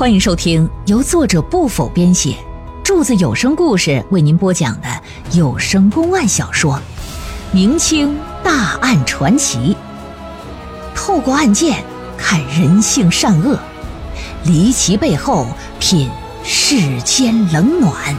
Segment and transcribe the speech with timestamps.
[0.00, 2.34] 欢迎收听由作者不否编写，
[2.82, 4.88] 柱子有声故事为您播讲的
[5.32, 6.72] 有声公案小说
[7.52, 9.76] 《明清大案传奇》，
[10.96, 11.84] 透过案件
[12.16, 13.60] 看人性善恶，
[14.46, 15.46] 离奇背后
[15.78, 16.08] 品
[16.42, 18.16] 世间冷暖。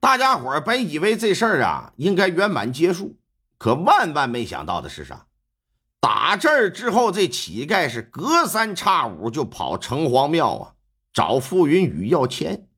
[0.00, 3.14] 大家伙儿本以为这事儿啊应该圆满结束。
[3.58, 5.26] 可万万没想到的是啥？
[6.00, 10.74] 打这儿之后，这乞丐是隔三差五就跑城隍庙啊，
[11.12, 12.68] 找傅云雨要钱。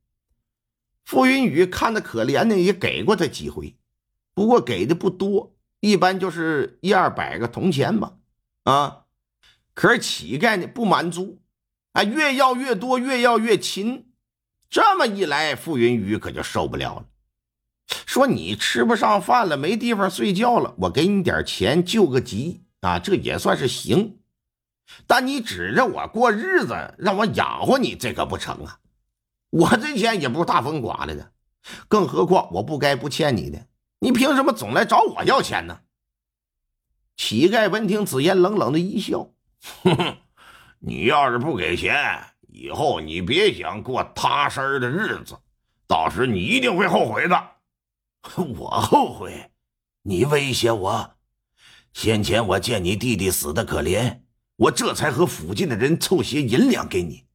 [1.05, 3.77] 傅云雨看的可怜呢，也给过他几回，
[4.33, 8.15] 不过给的不多，一般就是一二百个铜钱吧。
[8.65, 9.05] 啊，
[9.75, 11.43] 可是乞丐呢不满足，
[11.93, 14.13] 啊，越要越多，越要越勤。
[14.71, 17.07] 这么一来，傅云雨可就受不了了。
[18.07, 24.19] 说你吃不上饭了，没地方睡觉了，我给你点钱救个急啊，这也算是行。
[25.07, 28.79] 但你指着我过日子，让我养活你，这可不成啊！
[29.51, 31.33] 我这钱也不是大风刮来的，
[31.89, 33.67] 更何况我不该不欠你的，
[34.01, 35.81] 你凭什么总来找我要钱呢？
[37.17, 39.31] 乞丐闻听此言，冷冷的一笑
[39.85, 40.17] ：“哼哼，
[40.79, 41.95] 你要是不给钱，
[42.49, 45.37] 以后你别想过踏实的日子，
[45.87, 47.51] 到时你一定会后悔的。”
[48.59, 49.51] 我后悔，
[50.03, 51.17] 你威胁我。
[51.93, 54.21] 先前我见你弟弟死的可怜，
[54.57, 57.27] 我这才和附近的人凑些银两给你，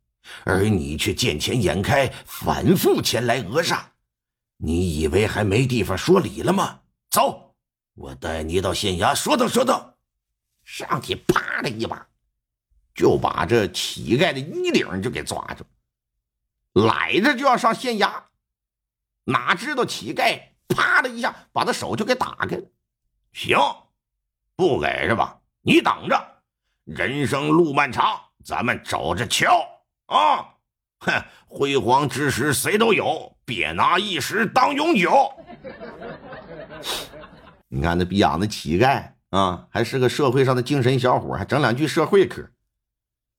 [0.43, 3.91] 而你却见钱眼开，反复前来讹诈。
[4.57, 6.79] 你以为还没地方说理了吗？
[7.09, 7.55] 走，
[7.95, 9.97] 我带你到县衙说道说道。
[10.63, 12.07] 上去啪的一把，
[12.95, 15.65] 就把这乞丐的衣领就给抓住，
[16.73, 18.23] 来着就要上县衙，
[19.25, 20.54] 哪知道乞丐。
[20.67, 22.63] 啪的一下，把他手就给打开了。
[23.33, 23.57] 行，
[24.55, 25.39] 不给是吧？
[25.61, 26.15] 你等着，
[26.83, 29.67] 人生路漫长，咱们走着瞧
[30.05, 30.53] 啊！
[30.99, 35.31] 哼，辉煌之时谁都有，别拿一时当永久。
[37.67, 42.49] 你看那逼养的乞丐啊，还是个社会上的精神小伙，还整两句社会嗑。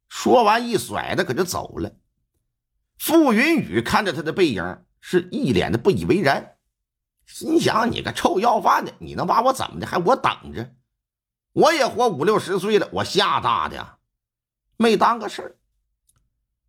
[0.08, 1.90] 说完一甩，他可就走了。
[2.98, 6.55] 傅云雨看着他的背影，是一脸的不以为然。
[7.26, 9.86] 心想：“你个臭要饭的，你能把我怎么的？
[9.86, 10.74] 还我等着？
[11.52, 13.98] 我也活五六十岁了，我吓大的，
[14.76, 15.56] 没当个事儿。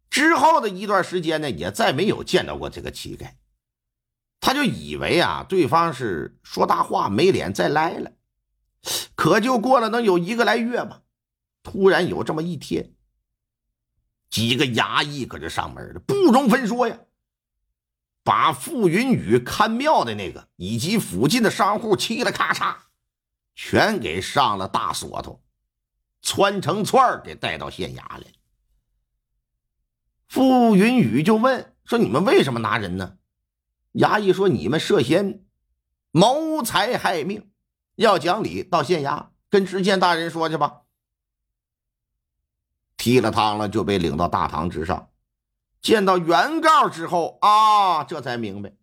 [0.09, 3.33] 之后的一段时间呢，也再没有见到过这个乞丐。
[4.39, 8.11] 他就以为啊，对方是说大话，没脸再来了。
[9.15, 11.01] 可就过了能有一个来月吧，
[11.63, 12.93] 突然有这么一天，
[14.29, 16.97] 几个衙役搁这上门了，不容分说呀。”
[18.27, 22.75] 把傅云雨看庙的那个，以及附近的商户，嘁了咔嚓，
[23.55, 25.41] 全给上了大锁头，
[26.21, 28.25] 穿成串给带到县衙来。
[30.27, 33.17] 傅云雨就问说：“你们为什么拿人呢？”
[33.95, 35.45] 衙役说：“你们涉嫌
[36.11, 37.49] 谋财害命，
[37.95, 40.81] 要讲理，到县衙跟知县大人说去吧。”
[42.97, 45.11] 踢了汤了，就被领到大堂之上。
[45.87, 48.73] 见到原告之后啊，这才明白，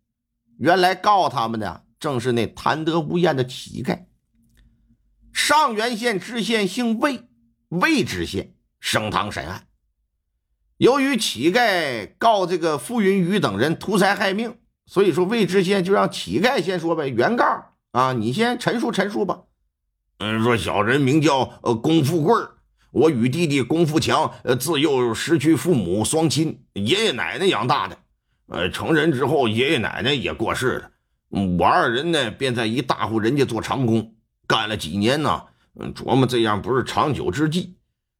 [0.57, 4.05] 原来告他们的正是那贪得无厌的乞丐。
[5.31, 7.21] 上元县知县姓魏，
[7.69, 9.67] 魏知县升堂审案。
[10.77, 17.45] 由于乞丐告这个傅云雨等人图财害命，所以说魏知县就让乞丐先说呗，原告
[17.91, 19.43] 啊，你先陈述陈述吧。
[20.17, 22.54] 嗯，说小人名叫呃龚富贵儿。
[22.95, 27.97] 我与弟弟龚富强，呃，自幼失去父母双亲，爷爷奶奶养大的。
[28.47, 30.91] 呃，成人之后，爷爷奶奶也过世了。
[31.59, 34.15] 我二人呢，便在一大户人家做长工，
[34.47, 35.43] 干了几年呢，
[35.93, 37.75] 琢磨这样不是长久之计，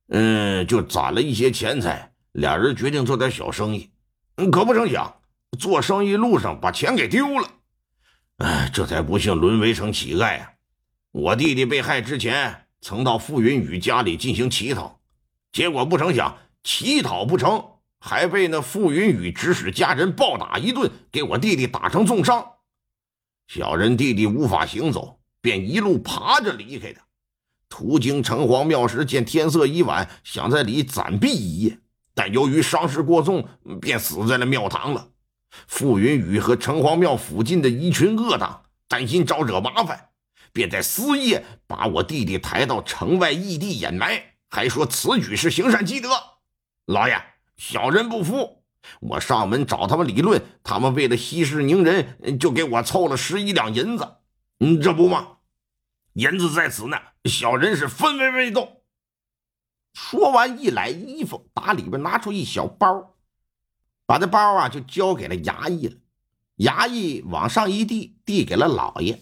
[0.09, 3.91] 嗯，就攒了一些钱财，俩人决定做点小生意。
[4.51, 5.21] 可不成想，
[5.57, 7.47] 做生意路上把钱给丢了，
[8.39, 10.51] 哎，这才不幸沦为成乞丐啊！
[11.13, 12.64] 我弟弟被害之前。
[12.87, 14.99] 曾到傅云雨家里进行乞讨，
[15.51, 17.65] 结果不成想乞讨不成，
[17.99, 22.45] 还被那傅云雨指使家人暴打一顿，给我弟弟打成重伤。
[23.47, 27.01] 小人弟弟无法行走，便一路爬着离开的。
[27.69, 31.79] 途经城隍庙时，见天色已晚，想在里暂避一夜，
[32.13, 33.47] 但由于伤势过重，
[33.81, 35.07] 便死在了庙堂了。
[35.65, 40.09] 傅云雨和城隍庙附近的一群恶党担心招惹麻烦。
[40.55, 46.09] 便在私夜把我弟弟抬到城外异地掩埋，还说此举是行善积德。
[46.85, 47.21] 老爷，
[47.57, 48.63] 小人不服，
[49.01, 54.19] 我上门找他们理论，他们为了息事宁人，就给我凑了十一两银子。
[54.61, 55.39] 嗯，这不吗？
[56.13, 58.81] 银子在此呢，小人是分文未动。
[59.93, 63.17] 说完，一揽衣服，打里边拿出一小包，
[64.05, 65.97] 把这包啊就交给了衙役了。
[66.59, 69.21] 衙役往上一递，递给了老爷。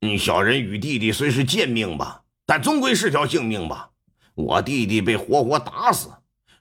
[0.00, 3.90] 嗯，小人与弟弟虽是贱命吧，但终归是条性命吧。
[4.34, 6.10] 我弟弟被活活打死，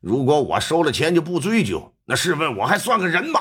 [0.01, 3.39] 如果我收了钱就不追究，那试问我还算个人吗？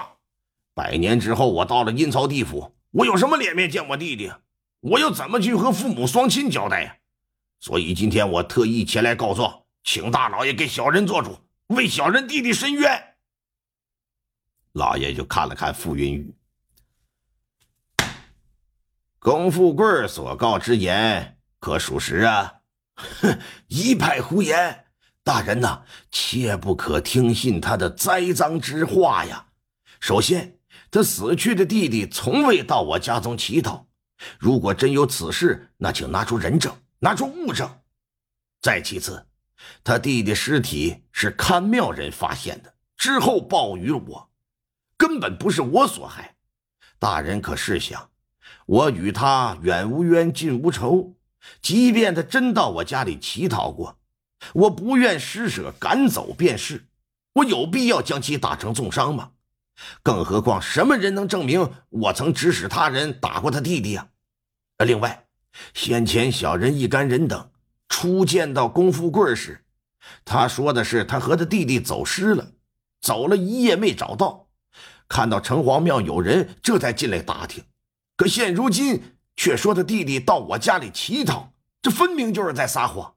[0.75, 4.31] 百年之后，我到了阴曹地府，我有什么脸面见我弟弟？
[4.81, 6.97] 我又怎么去和父母双亲交代呀？
[7.61, 11.39] 所以今天我特意前来告状，请大老爷给小人做主，
[11.69, 13.03] 为小人弟弟伸冤。
[14.73, 16.35] 老爷就看了看傅云雨，
[19.27, 22.61] 龚富贵所告之言可属实啊？
[22.95, 24.85] 哼， 一派胡言！
[25.25, 25.83] 大人呐，
[26.13, 29.49] 切不可听信他的栽赃之话呀。
[29.99, 30.61] 首先，
[30.93, 33.89] 他死去的弟弟从未到我家中乞讨，
[34.39, 36.73] 如果真有此事，那请拿出人证。
[37.01, 37.69] 拿出物证。
[38.63, 39.27] 再其次，
[39.83, 44.31] 他弟弟尸体是看庙人发现的，之后报于我，
[44.97, 46.37] 根本不是我所害。
[47.01, 48.09] 大人可试想，
[48.67, 51.15] 我与他远无冤，近无仇，
[51.63, 53.99] 即便他真到我家里乞讨过，
[54.53, 56.87] 我不愿施舍，赶走便是。
[57.35, 59.31] 我有必要将其打成重伤吗？
[60.03, 64.09] 更何况，什么人能证明我曾指使他人打过他弟弟呀？
[64.85, 65.23] 另外。
[65.73, 67.51] 先前小人一干人等
[67.89, 69.65] 初见到龚富贵时，
[70.23, 72.53] 他说的是他和他弟弟走失了，
[73.01, 74.49] 走了一夜没找到，
[75.09, 77.65] 看到城隍庙有人，这才进来打听。
[78.17, 81.53] 可现如今却说他弟弟到我家里乞讨，
[81.83, 83.15] 这分明就是在撒谎。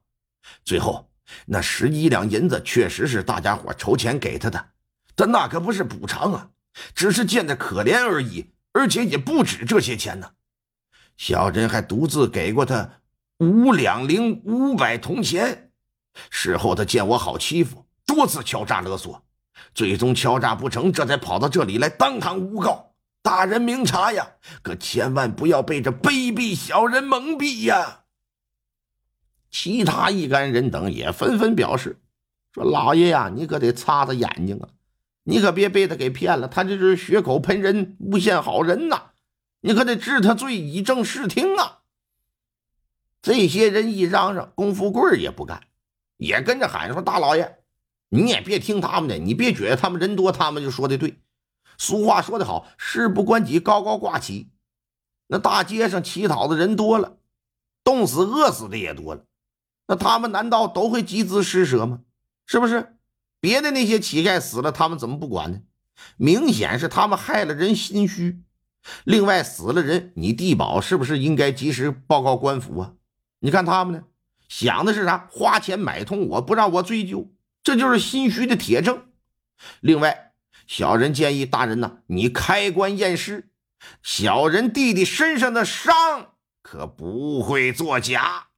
[0.64, 1.10] 最后
[1.46, 4.70] 那十一两银子确实是大家伙筹钱给他的，
[5.14, 6.50] 但那可不是补偿啊，
[6.94, 10.32] 只是见他可怜而已，而且也不止这些钱呢。
[11.16, 13.00] 小珍还独自给过他
[13.38, 15.70] 五两零五百铜钱。
[16.28, 19.22] 事后他见我好欺负，多次敲诈勒索，
[19.72, 22.89] 最终敲诈不成，这才跑到这里来当堂诬告。
[23.22, 24.32] 大人明察呀，
[24.62, 28.04] 可千万不要被这卑鄙小人蒙蔽呀！
[29.50, 32.00] 其他一干人等也纷纷表示
[32.52, 34.68] 说：“老爷呀，你可得擦擦眼睛啊，
[35.24, 39.10] 你可别被他给骗了，他这是血口喷人，诬陷好人呐！”
[39.62, 41.80] 你可得治他罪，以正视听啊！
[43.20, 45.64] 这些人一嚷嚷，龚富贵也不干，
[46.16, 47.58] 也跟着喊说：“大老爷，
[48.08, 51.20] 你也别听他们的，你别觉得他们人多，他们就说的对。
[51.80, 54.50] 俗话说得好，事不关己，高高挂起。
[55.28, 57.16] 那大街上乞讨的人多了，
[57.82, 59.24] 冻死、饿死的也多了，
[59.88, 62.00] 那他们难道都会集资施舍吗？
[62.44, 62.98] 是不是？
[63.40, 65.60] 别的那些乞丐死了，他们怎么不管呢？
[66.18, 68.42] 明显是他们害了人心虚。”
[69.04, 72.92] 另外，死了人，你地保是不是应该及时报告官府啊？
[73.38, 74.04] 你看他们呢，
[74.48, 75.26] 想的是啥？
[75.32, 77.32] 花钱买通我，不让我追究，
[77.62, 79.02] 这就是心虚的铁证。
[79.80, 80.29] 另外，
[80.70, 83.50] 小人建议大人呢，你开棺验尸，
[84.04, 88.49] 小人弟弟身上的伤可不会作假。